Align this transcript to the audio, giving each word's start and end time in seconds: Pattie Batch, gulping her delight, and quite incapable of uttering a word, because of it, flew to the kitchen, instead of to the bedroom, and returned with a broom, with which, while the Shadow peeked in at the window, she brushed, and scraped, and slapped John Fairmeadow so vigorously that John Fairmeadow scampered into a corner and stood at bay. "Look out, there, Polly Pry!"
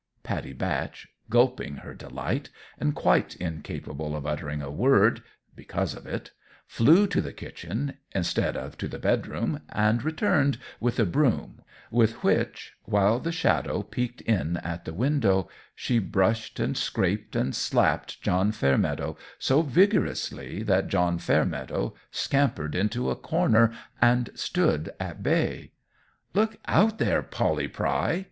Pattie 0.23 0.51
Batch, 0.53 1.09
gulping 1.29 1.75
her 1.75 1.93
delight, 1.93 2.49
and 2.79 2.95
quite 2.95 3.35
incapable 3.35 4.15
of 4.15 4.25
uttering 4.25 4.59
a 4.59 4.71
word, 4.71 5.21
because 5.55 5.93
of 5.93 6.07
it, 6.07 6.31
flew 6.65 7.05
to 7.05 7.21
the 7.21 7.31
kitchen, 7.31 7.97
instead 8.11 8.57
of 8.57 8.79
to 8.79 8.87
the 8.87 8.97
bedroom, 8.97 9.61
and 9.69 10.03
returned 10.03 10.57
with 10.79 10.97
a 10.99 11.05
broom, 11.05 11.61
with 11.91 12.13
which, 12.23 12.73
while 12.85 13.19
the 13.19 13.31
Shadow 13.31 13.83
peeked 13.83 14.21
in 14.21 14.57
at 14.63 14.85
the 14.85 14.93
window, 14.95 15.47
she 15.75 15.99
brushed, 15.99 16.59
and 16.59 16.75
scraped, 16.75 17.35
and 17.35 17.53
slapped 17.55 18.23
John 18.23 18.51
Fairmeadow 18.51 19.17
so 19.37 19.61
vigorously 19.61 20.63
that 20.63 20.87
John 20.87 21.19
Fairmeadow 21.19 21.93
scampered 22.09 22.73
into 22.73 23.11
a 23.11 23.15
corner 23.15 23.71
and 24.01 24.31
stood 24.33 24.93
at 24.99 25.21
bay. 25.21 25.73
"Look 26.33 26.57
out, 26.67 26.97
there, 26.97 27.21
Polly 27.21 27.67
Pry!" 27.67 28.19